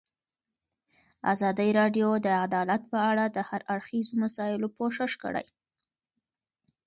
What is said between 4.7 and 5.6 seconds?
پوښښ کړی.